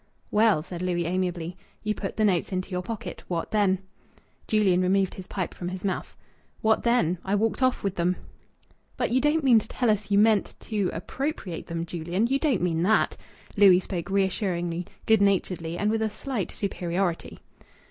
"Well," 0.31 0.63
said 0.63 0.81
Louis 0.81 1.05
amiably, 1.05 1.55
"you 1.83 1.93
put 1.93 2.17
the 2.17 2.25
notes 2.25 2.51
into 2.51 2.71
your 2.71 2.81
pocket. 2.81 3.21
What 3.27 3.51
then?" 3.51 3.77
Julian 4.47 4.81
removed 4.81 5.13
his 5.13 5.27
pipe 5.27 5.53
from 5.53 5.67
his 5.69 5.85
mouth. 5.85 6.17
"What 6.61 6.81
then? 6.81 7.19
I 7.23 7.35
walked 7.35 7.61
off 7.61 7.83
with 7.83 7.99
'em." 7.99 8.15
"But 8.97 9.11
you 9.11 9.21
don't 9.21 9.43
mean 9.43 9.59
to 9.59 9.67
tell 9.67 9.91
us 9.91 10.09
you 10.09 10.17
meant 10.17 10.55
to 10.61 10.89
appropriate 10.91 11.67
them, 11.67 11.85
Julian? 11.85 12.25
You 12.25 12.39
don't 12.39 12.63
mean 12.63 12.81
that!" 12.81 13.15
Louis 13.55 13.79
spoke 13.81 14.09
reassuringly, 14.09 14.87
good 15.05 15.21
naturedly, 15.21 15.77
and 15.77 15.91
with 15.91 16.01
a 16.01 16.09
slight 16.09 16.49
superiority. 16.49 17.37